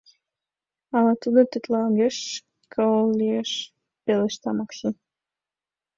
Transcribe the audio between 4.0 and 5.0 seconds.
пелешта Макси.